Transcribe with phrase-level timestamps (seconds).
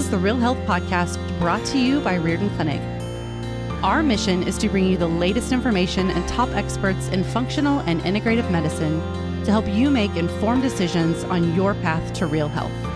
[0.00, 2.80] is the Real Health Podcast brought to you by Riordan Clinic.
[3.84, 8.00] Our mission is to bring you the latest information and top experts in functional and
[8.00, 8.98] integrative medicine
[9.44, 12.89] to help you make informed decisions on your path to real health.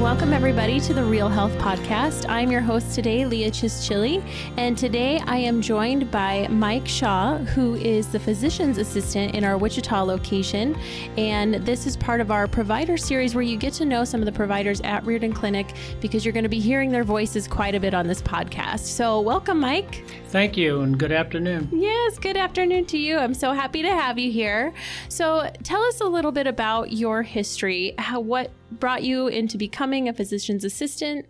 [0.00, 2.24] Welcome, everybody, to the Real Health Podcast.
[2.26, 4.24] I'm your host today, Leah Chischili,
[4.56, 9.58] and today I am joined by Mike Shaw, who is the physician's assistant in our
[9.58, 10.74] Wichita location.
[11.18, 14.24] And this is part of our provider series where you get to know some of
[14.24, 17.80] the providers at Riordan Clinic because you're going to be hearing their voices quite a
[17.80, 18.86] bit on this podcast.
[18.86, 20.02] So, welcome, Mike.
[20.28, 21.68] Thank you, and good afternoon.
[21.72, 23.18] Yes, good afternoon to you.
[23.18, 24.72] I'm so happy to have you here.
[25.10, 27.92] So, tell us a little bit about your history.
[27.98, 31.26] How, what brought you into becoming a physician's assistant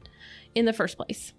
[0.55, 1.33] in the first place?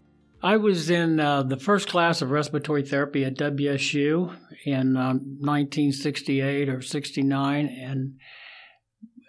[0.43, 6.67] I was in uh, the first class of respiratory therapy at WSU in uh, 1968
[6.67, 7.67] or 69.
[7.67, 8.15] And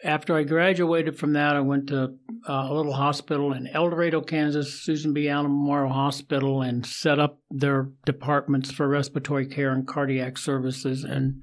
[0.03, 2.15] after I graduated from that, I went to
[2.49, 5.29] uh, a little hospital in El Dorado, Kansas, Susan B.
[5.29, 11.05] Allen Memorial Hospital, and set up their departments for respiratory care and cardiac services.
[11.05, 11.43] And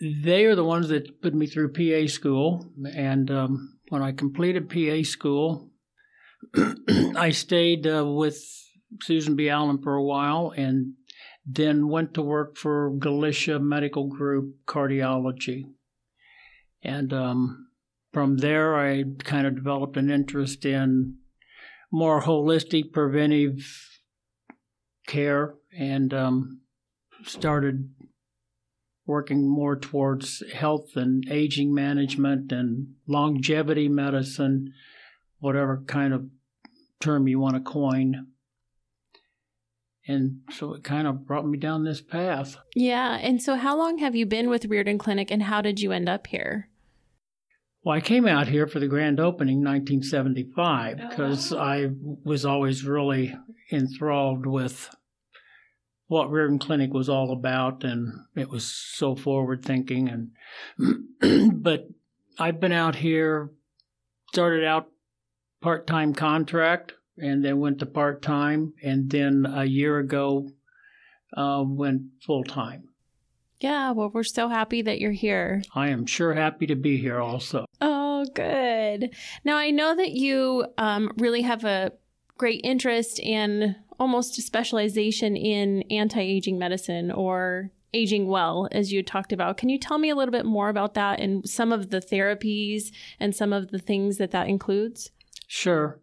[0.00, 2.70] they are the ones that put me through PA school.
[2.94, 5.70] And um, when I completed PA school,
[7.16, 8.42] I stayed uh, with
[9.02, 9.48] Susan B.
[9.48, 10.94] Allen for a while and
[11.44, 15.64] then went to work for Galichia Medical Group Cardiology.
[16.82, 17.68] And um,
[18.12, 21.16] from there, I kind of developed an interest in
[21.90, 23.64] more holistic preventive
[25.06, 26.60] care and um,
[27.24, 27.90] started
[29.08, 34.72] working more towards health and aging management and longevity medicine,
[35.40, 36.26] whatever kind of
[37.00, 38.26] term you want to coin.
[40.06, 42.56] And so it kind of brought me down this path.
[42.76, 43.18] Yeah.
[43.20, 46.08] And so, how long have you been with Riordan Clinic and how did you end
[46.08, 46.68] up here?
[47.84, 51.58] Well, I came out here for the grand opening 1975 because oh.
[51.58, 51.90] I
[52.24, 53.34] was always really
[53.70, 54.90] enthralled with
[56.08, 60.30] what Riordan Clinic was all about, and it was so forward thinking.
[60.78, 61.88] And but
[62.38, 63.50] I've been out here,
[64.32, 64.88] started out
[65.60, 70.48] part time contract, and then went to part time, and then a year ago
[71.36, 72.88] uh, went full time.
[73.60, 75.62] Yeah, well, we're so happy that you're here.
[75.74, 77.64] I am sure happy to be here also.
[77.80, 79.10] Oh, good.
[79.44, 81.92] Now, I know that you um, really have a
[82.36, 89.02] great interest in almost a specialization in anti aging medicine or aging well, as you
[89.02, 89.56] talked about.
[89.56, 92.92] Can you tell me a little bit more about that and some of the therapies
[93.18, 95.10] and some of the things that that includes?
[95.46, 96.00] Sure.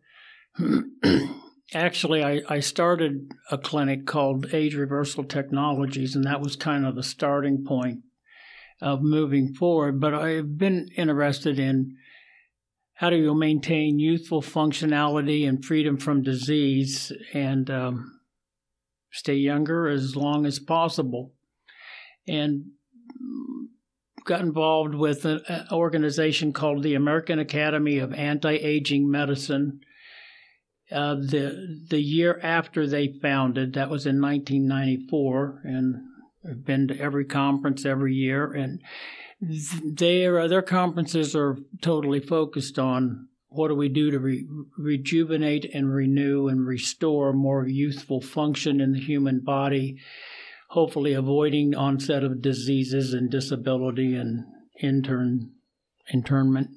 [1.73, 6.95] Actually, I, I started a clinic called Age Reversal Technologies, and that was kind of
[6.95, 7.99] the starting point
[8.81, 9.99] of moving forward.
[9.99, 11.97] But I've been interested in
[12.95, 18.19] how do you maintain youthful functionality and freedom from disease and um,
[19.11, 21.33] stay younger as long as possible?
[22.27, 22.71] And
[24.25, 25.41] got involved with an
[25.71, 29.81] organization called the American Academy of Anti-Aging Medicine.
[30.91, 35.95] Uh, the the year after they founded, that was in 1994, and
[36.47, 38.81] I've been to every conference every year, and
[39.83, 44.47] their their conferences are totally focused on what do we do to re-
[44.77, 49.97] rejuvenate and renew and restore more youthful function in the human body,
[50.69, 54.43] hopefully avoiding onset of diseases and disability and
[54.81, 55.51] intern
[56.11, 56.69] internment.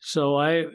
[0.00, 0.66] So I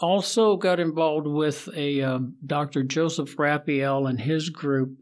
[0.00, 2.82] also got involved with a uh, Dr.
[2.82, 4.96] Joseph Raffaele and his group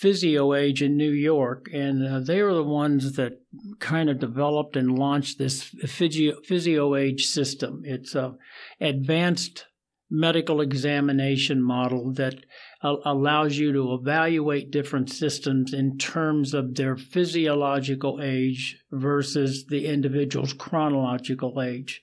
[0.00, 3.40] PhysioAge in New York, and uh, they are the ones that
[3.78, 7.82] kind of developed and launched this Physio, PhysioAge system.
[7.84, 8.34] It's a
[8.80, 9.66] advanced
[10.10, 12.34] medical examination model that
[12.82, 19.86] uh, allows you to evaluate different systems in terms of their physiological age versus the
[19.86, 22.02] individual's chronological age.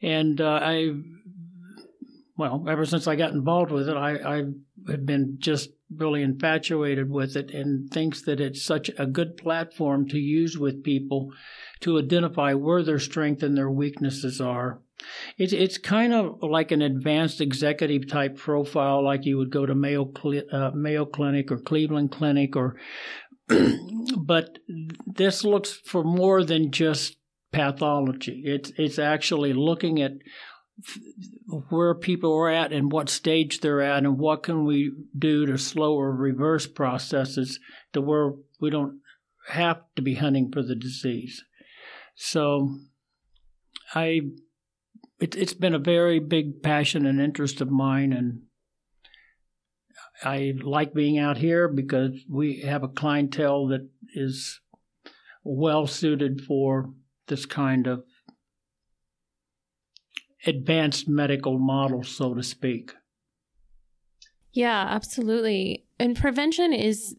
[0.00, 0.92] And uh, I,
[2.36, 4.42] well, ever since I got involved with it, I, I
[4.88, 10.08] have been just really infatuated with it and thinks that it's such a good platform
[10.08, 11.30] to use with people
[11.80, 14.80] to identify where their strengths and their weaknesses are.
[15.36, 19.74] It's it's kind of like an advanced executive type profile, like you would go to
[19.74, 20.12] Mayo
[20.52, 22.76] uh, Mayo Clinic or Cleveland Clinic, or
[24.16, 24.58] but
[25.06, 27.16] this looks for more than just
[27.52, 28.42] pathology.
[28.44, 30.12] It's it's actually looking at
[31.68, 35.58] where people are at and what stage they're at and what can we do to
[35.58, 37.58] slow or reverse processes
[37.92, 39.00] to where we don't
[39.48, 41.42] have to be hunting for the disease.
[42.14, 42.78] So
[43.94, 44.20] I
[45.20, 48.42] it, it's been a very big passion and interest of mine and
[50.24, 54.60] I like being out here because we have a clientele that is
[55.44, 56.90] well suited for
[57.26, 58.04] this kind of
[60.46, 62.92] advanced medical model, so to speak.
[64.52, 65.86] Yeah, absolutely.
[65.98, 67.16] And prevention is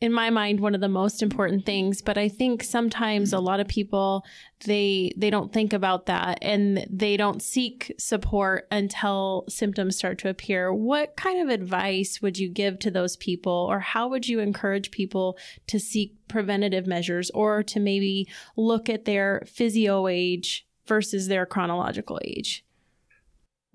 [0.00, 3.60] in my mind one of the most important things but i think sometimes a lot
[3.60, 4.24] of people
[4.66, 10.28] they they don't think about that and they don't seek support until symptoms start to
[10.28, 14.38] appear what kind of advice would you give to those people or how would you
[14.38, 21.28] encourage people to seek preventative measures or to maybe look at their physio age versus
[21.28, 22.64] their chronological age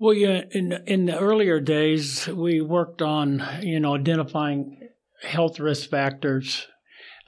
[0.02, 4.88] well, yeah, in in the earlier days, we worked on you know identifying
[5.22, 6.66] health risk factors,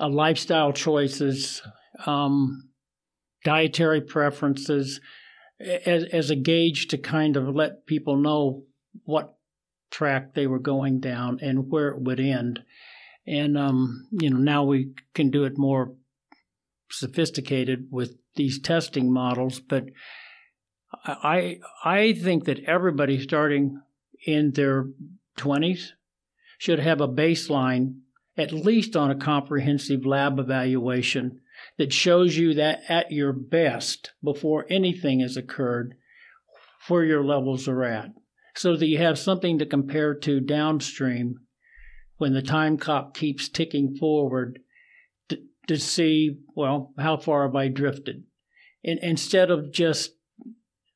[0.00, 1.62] uh, lifestyle choices,
[2.04, 2.70] um,
[3.44, 5.00] dietary preferences,
[5.60, 8.64] as, as a gauge to kind of let people know
[9.04, 9.36] what
[9.92, 12.58] track they were going down and where it would end.
[13.24, 15.94] And um, you know now we can do it more
[16.90, 19.86] sophisticated with these testing models, but
[21.04, 23.80] I I think that everybody starting
[24.26, 24.86] in their
[25.36, 25.92] twenties
[26.58, 28.00] should have a baseline,
[28.36, 31.40] at least on a comprehensive lab evaluation,
[31.78, 35.94] that shows you that at your best, before anything has occurred,
[36.88, 38.10] where your levels are at,
[38.54, 41.40] so that you have something to compare to downstream
[42.16, 44.60] when the time clock keeps ticking forward
[45.68, 48.24] to, see, well, how far have I drifted?
[48.84, 50.12] And instead of just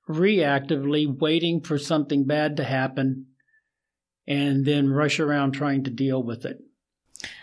[0.08, 3.26] reactively waiting for something bad to happen
[4.26, 6.58] and then rush around trying to deal with it.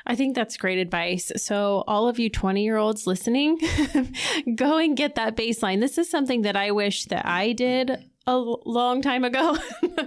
[0.06, 1.32] I think that's great advice.
[1.36, 3.60] So, all of you 20 year olds listening,
[4.56, 5.82] go and get that baseline.
[5.82, 9.56] This is something that I wish that I did a long time ago.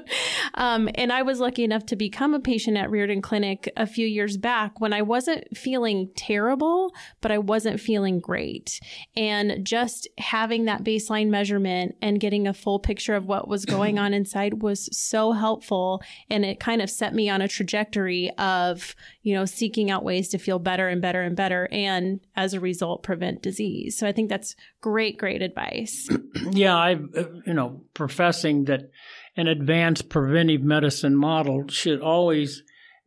[0.54, 4.06] um, and I was lucky enough to become a patient at Riordan Clinic a few
[4.06, 8.80] years back when I wasn't feeling terrible, but I wasn't feeling great.
[9.16, 13.98] And just having that baseline measurement and getting a full picture of what was going
[14.00, 16.02] on inside was so helpful.
[16.28, 20.28] And it kind of set me on a trajectory of, you know, seeking out ways
[20.30, 21.68] to feel better and better and better.
[21.70, 23.96] And as a result, prevent disease.
[23.96, 26.08] So I think that's great, great advice.
[26.50, 26.76] yeah.
[26.76, 28.88] I, uh, you know, professing that
[29.36, 32.62] an advanced preventive medicine model should always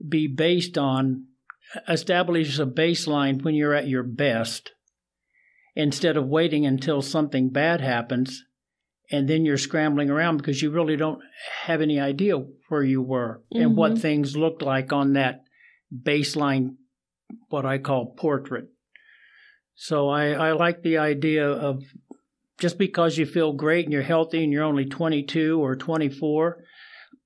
[0.07, 1.25] be based on
[1.87, 4.73] establishes a baseline when you're at your best
[5.75, 8.43] instead of waiting until something bad happens
[9.09, 11.21] and then you're scrambling around because you really don't
[11.63, 12.35] have any idea
[12.67, 13.63] where you were mm-hmm.
[13.63, 14.01] and what mm-hmm.
[14.01, 15.43] things looked like on that
[15.95, 16.75] baseline
[17.47, 18.67] what I call portrait.
[19.75, 21.81] So I, I like the idea of
[22.61, 26.63] just because you feel great and you're healthy and you're only 22 or 24,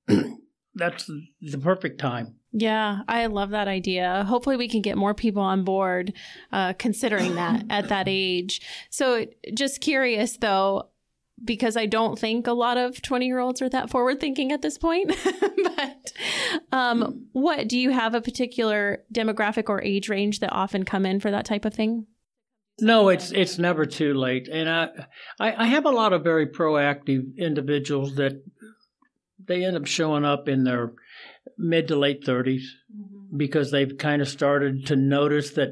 [0.75, 1.11] that's
[1.41, 2.35] the perfect time.
[2.53, 4.23] Yeah, I love that idea.
[4.23, 6.13] Hopefully, we can get more people on board
[6.53, 8.61] uh, considering that at that age.
[8.89, 10.89] So, just curious though,
[11.43, 14.61] because I don't think a lot of 20 year olds are that forward thinking at
[14.61, 15.13] this point.
[15.75, 16.13] but
[16.71, 21.19] um, what do you have a particular demographic or age range that often come in
[21.19, 22.07] for that type of thing?
[22.81, 24.89] No, it's it's never too late, and I,
[25.39, 28.43] I, I have a lot of very proactive individuals that
[29.47, 30.93] they end up showing up in their
[31.57, 32.61] mid to late 30s
[32.93, 33.37] mm-hmm.
[33.37, 35.69] because they've kind of started to notice that,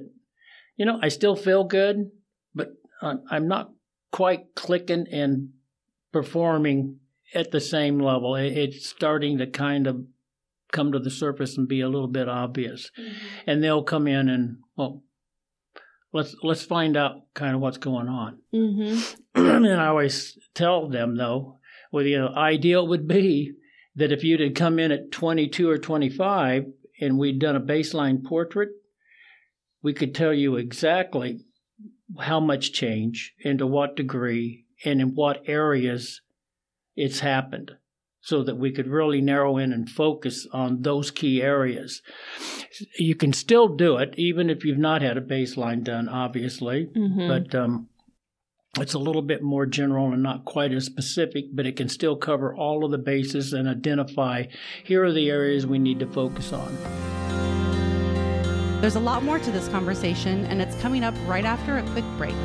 [0.78, 2.12] you know, I still feel good,
[2.54, 2.70] but
[3.02, 3.72] I'm not
[4.12, 5.50] quite clicking and
[6.12, 7.00] performing
[7.34, 8.36] at the same level.
[8.36, 10.06] It's starting to kind of
[10.72, 13.50] come to the surface and be a little bit obvious, mm-hmm.
[13.50, 15.04] and they'll come in and well
[16.14, 18.40] let's let's find out kind of what's going on.
[18.54, 19.66] Mm-hmm.
[19.66, 21.58] and I always tell them though,
[21.92, 23.54] well, you know, ideal would be
[23.96, 26.66] that if you'd had come in at 22 or 25
[27.02, 28.70] and we'd done a baseline portrait,
[29.82, 31.40] we could tell you exactly
[32.20, 36.22] how much change and to what degree and in what areas
[36.96, 37.72] it's happened
[38.24, 42.02] so that we could really narrow in and focus on those key areas.
[42.98, 47.28] You can still do it, even if you've not had a baseline done, obviously, mm-hmm.
[47.28, 47.90] but um,
[48.80, 52.16] it's a little bit more general and not quite as specific, but it can still
[52.16, 54.46] cover all of the bases and identify
[54.86, 56.78] here are the areas we need to focus on.
[58.80, 62.06] There's a lot more to this conversation, and it's coming up right after a quick
[62.18, 62.36] break.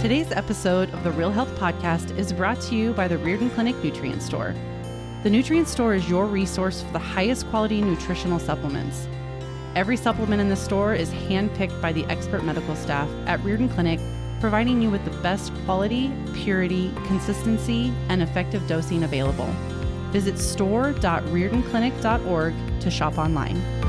[0.00, 3.76] Today's episode of the Real Health Podcast is brought to you by the Riordan Clinic
[3.84, 4.54] Nutrient Store.
[5.24, 9.06] The Nutrient Store is your resource for the highest quality nutritional supplements.
[9.74, 14.00] Every supplement in the store is handpicked by the expert medical staff at Riordan Clinic,
[14.40, 19.54] providing you with the best quality, purity, consistency, and effective dosing available.
[20.12, 23.79] Visit store.riordanclinic.org to shop online.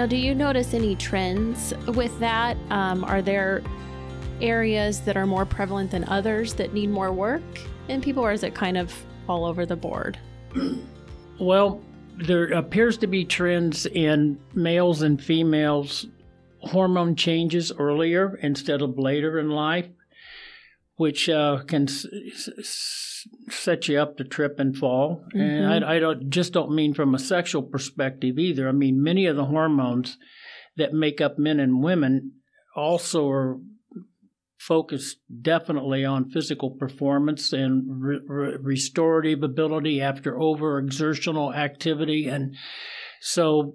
[0.00, 2.56] Now, do you notice any trends with that?
[2.70, 3.62] Um, are there
[4.40, 7.42] areas that are more prevalent than others that need more work
[7.88, 8.94] in people, or is it kind of
[9.28, 10.18] all over the board?
[11.38, 11.82] Well,
[12.16, 16.06] there appears to be trends in males and females
[16.60, 19.86] hormone changes earlier instead of later in life,
[21.00, 22.04] which uh, can s-
[22.58, 25.24] s- set you up to trip and fall.
[25.34, 25.40] Mm-hmm.
[25.40, 28.68] And I, I, don't just don't mean from a sexual perspective either.
[28.68, 30.18] I mean many of the hormones
[30.76, 32.32] that make up men and women
[32.76, 33.56] also are
[34.58, 42.54] focused definitely on physical performance and re- re- restorative ability after overexertional activity and
[43.22, 43.74] so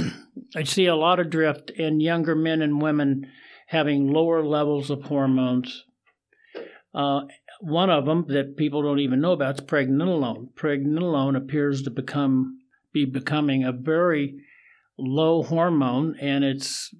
[0.54, 3.26] I see a lot of drift in younger men and women
[3.68, 5.84] having lower levels of hormones.
[6.94, 7.20] Uh,
[7.60, 10.52] one of them that people don't even know about is pregnenolone.
[10.54, 12.58] Pregnenolone appears to become
[12.92, 14.34] be becoming a very
[14.98, 16.94] low hormone, and it's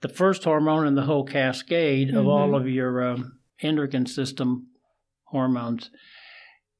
[0.00, 2.16] the first hormone in the whole cascade mm-hmm.
[2.16, 4.68] of all of your um, endocrine system
[5.24, 5.90] hormones.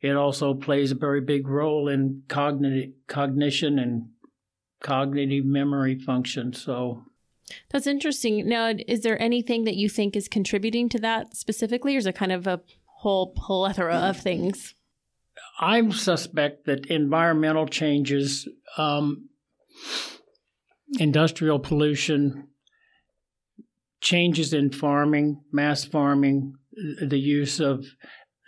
[0.01, 4.11] It also plays a very big role in cognitive cognition and
[4.81, 6.53] cognitive memory function.
[6.53, 7.03] So
[7.71, 8.49] that's interesting.
[8.49, 12.15] Now, is there anything that you think is contributing to that specifically, or is it
[12.15, 14.75] kind of a whole plethora of things?
[15.61, 19.29] I suspect that environmental changes, um,
[20.99, 22.49] industrial pollution,
[24.01, 26.55] changes in farming, mass farming,
[27.01, 27.85] the use of,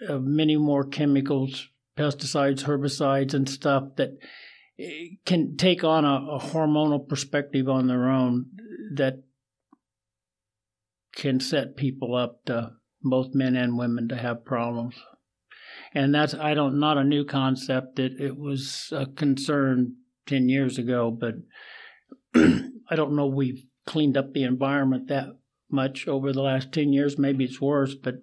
[0.08, 4.10] of many more chemicals, pesticides, herbicides, and stuff that
[5.26, 8.46] can take on a, a hormonal perspective on their own
[8.90, 9.22] that
[11.14, 14.94] can set people up to both men and women to have problems.
[15.94, 17.98] And that's I don't not a new concept.
[17.98, 21.34] It it was a concern ten years ago, but
[22.34, 25.26] I don't know we've cleaned up the environment that
[25.70, 27.18] much over the last ten years.
[27.18, 28.16] Maybe it's worse, but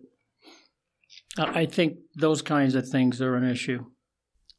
[1.37, 3.85] I think those kinds of things are an issue.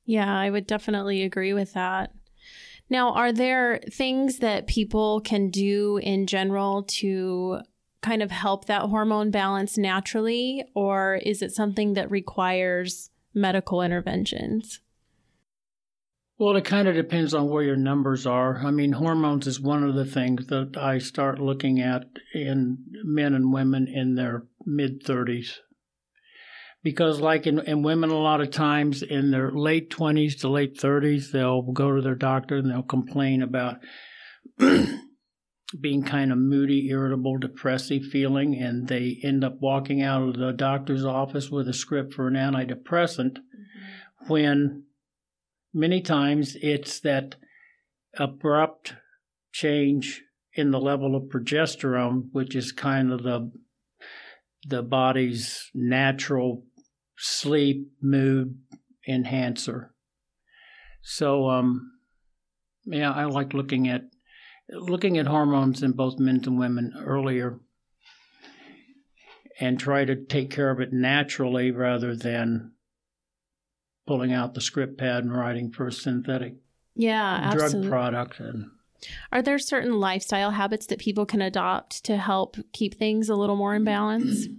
[0.04, 2.12] Yeah, I would definitely agree with that.
[2.90, 7.60] Now, are there things that people can do in general to
[8.00, 14.80] kind of help that hormone balance naturally, or is it something that requires medical interventions?
[16.38, 18.58] Well, it kind of depends on where your numbers are.
[18.58, 23.34] I mean, hormones is one of the things that I start looking at in men
[23.34, 25.58] and women in their mid 30s
[26.82, 30.78] because like in, in women a lot of times in their late 20s to late
[30.78, 33.76] 30s they'll go to their doctor and they'll complain about
[35.80, 40.52] being kind of moody irritable depressive feeling and they end up walking out of the
[40.52, 44.28] doctor's office with a script for an antidepressant mm-hmm.
[44.32, 44.84] when
[45.74, 47.34] many times it's that
[48.18, 48.94] abrupt
[49.52, 50.22] change
[50.54, 53.50] in the level of progesterone which is kind of the
[54.68, 56.64] the body's natural
[57.16, 58.58] sleep mood
[59.08, 59.94] enhancer.
[61.02, 61.92] So, um,
[62.84, 64.02] yeah, I like looking at
[64.70, 67.58] looking at hormones in both men and women earlier,
[69.58, 72.72] and try to take care of it naturally rather than
[74.06, 76.54] pulling out the script pad and writing for a synthetic
[76.94, 77.90] yeah drug absolutely.
[77.90, 78.70] product and
[79.32, 83.56] are there certain lifestyle habits that people can adopt to help keep things a little
[83.56, 84.46] more in balance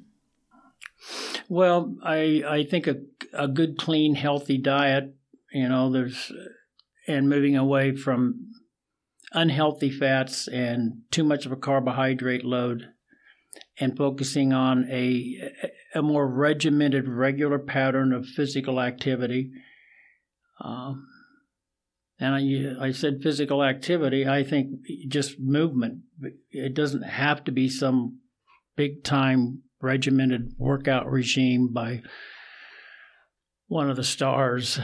[1.50, 2.98] well, I I think a
[3.34, 5.16] a good, clean, healthy diet.
[5.52, 6.32] You know, there's
[7.08, 8.52] and moving away from
[9.32, 12.90] unhealthy fats and too much of a carbohydrate load,
[13.80, 15.52] and focusing on a
[15.96, 19.52] a more regimented, regular pattern of physical activity.
[20.62, 21.08] Um,
[22.20, 24.28] and I, I said physical activity.
[24.28, 26.00] I think just movement.
[26.52, 28.20] It doesn't have to be some
[28.76, 32.02] big time regimented workout regime by
[33.68, 34.80] one of the stars,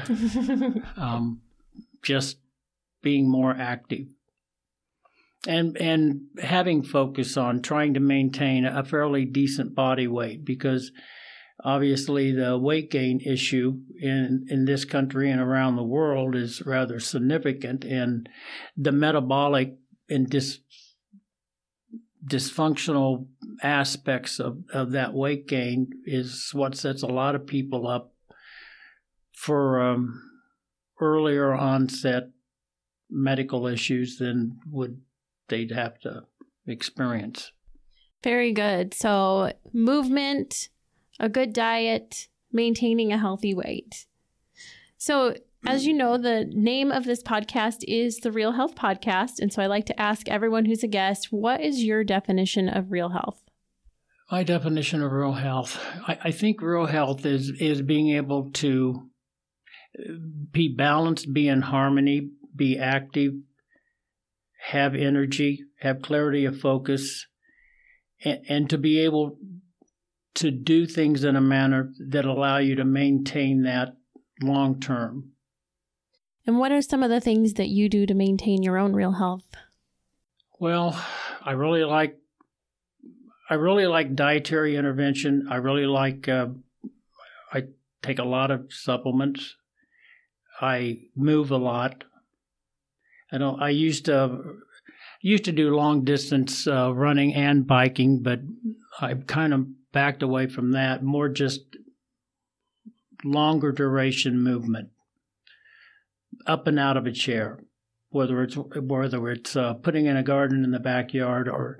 [0.98, 1.42] um,
[2.04, 2.38] just
[3.01, 4.08] being more active
[5.48, 10.92] and and having focus on trying to maintain a fairly decent body weight because
[11.64, 17.00] obviously the weight gain issue in in this country and around the world is rather
[17.00, 18.28] significant and
[18.76, 19.78] the metabolic
[20.10, 20.60] and dis,
[22.26, 23.28] dysfunctional
[23.62, 28.14] aspects of, of that weight gain is what sets a lot of people up
[29.32, 30.22] for um,
[31.00, 32.30] earlier onset
[33.10, 35.00] medical issues than would
[35.50, 36.24] they'd have to
[36.66, 37.52] experience.
[38.24, 38.94] Very good.
[38.94, 40.70] So, movement,
[41.20, 44.06] a good diet, maintaining a healthy weight.
[44.98, 45.36] So,
[45.68, 49.40] as you know, the name of this podcast is the Real Health Podcast.
[49.40, 52.92] And so I like to ask everyone who's a guest, what is your definition of
[52.92, 53.42] real health?
[54.32, 59.10] My definition of real health, I, I think real health is, is being able to
[60.52, 63.34] be balanced, be in harmony, be active,
[64.70, 67.28] have energy, have clarity of focus,
[68.24, 69.38] and, and to be able
[70.36, 73.96] to do things in a manner that allow you to maintain that
[74.42, 75.32] long term.
[76.46, 79.13] And what are some of the things that you do to maintain your own real
[79.13, 79.48] health?
[80.60, 81.01] Well,
[81.42, 82.18] I really like
[83.50, 85.48] I really like dietary intervention.
[85.50, 86.48] I really like uh,
[87.51, 87.65] I
[88.01, 89.56] take a lot of supplements.
[90.62, 92.04] I move a lot.
[93.32, 93.62] I don't.
[93.62, 94.60] I used to
[95.22, 98.39] used to do long distance uh, running and biking, but
[99.01, 101.02] I've kind of backed away from that.
[101.02, 101.62] More just
[103.24, 104.90] longer duration movement
[106.46, 107.60] up and out of a chair,
[108.10, 111.80] whether it's whether it's uh, putting in a garden in the backyard or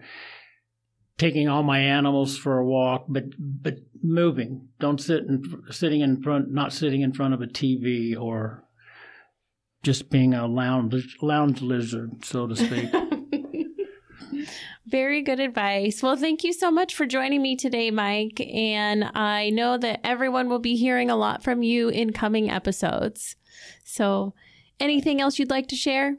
[1.18, 4.70] taking all my animals for a walk, but but moving.
[4.80, 8.64] Don't sit in sitting in front, not sitting in front of a TV or
[9.84, 12.90] just being a lounge lounge lizard, so to speak.
[14.88, 16.04] Very good advice.
[16.04, 18.40] Well, thank you so much for joining me today, Mike.
[18.40, 23.36] And I know that everyone will be hearing a lot from you in coming episodes.
[23.84, 24.36] So,
[24.80, 26.18] anything else you'd like to share?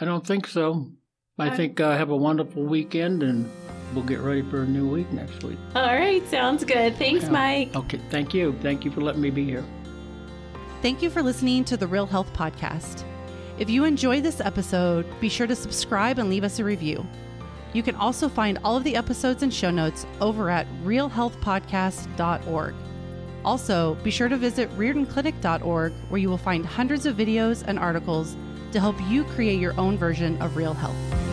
[0.00, 0.90] I don't think so.
[1.38, 3.50] I think uh, have a wonderful weekend and
[3.94, 5.58] we'll get ready for a new week next week.
[5.74, 6.96] All right, sounds good.
[6.96, 7.30] Thanks, yeah.
[7.30, 7.74] Mike.
[7.74, 8.54] Okay, thank you.
[8.60, 9.64] Thank you for letting me be here.
[10.82, 13.04] Thank you for listening to the Real Health Podcast.
[13.58, 17.06] If you enjoyed this episode, be sure to subscribe and leave us a review.
[17.72, 22.74] You can also find all of the episodes and show notes over at realhealthpodcast.org.
[23.44, 28.36] Also, be sure to visit riordanclinic.org where you will find hundreds of videos and articles
[28.72, 31.29] to help you create your own version of real health.